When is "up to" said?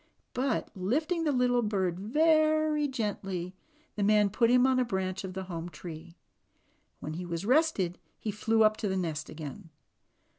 8.63-8.87